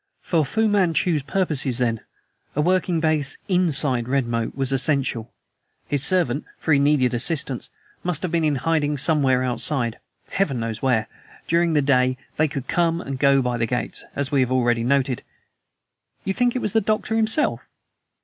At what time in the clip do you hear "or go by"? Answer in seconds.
12.99-13.57